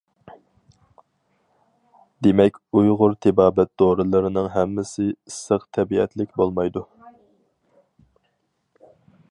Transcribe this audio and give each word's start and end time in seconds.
دېمەك، 2.27 2.57
ئۇيغۇر 2.79 3.13
تېبابەت 3.25 3.71
دورىلىرىنىڭ 3.83 4.49
ھەممىسى 4.55 5.07
ئىسسىق 5.11 5.69
تەبىئەتلىك 5.79 6.35
بولمايدۇ. 6.43 6.85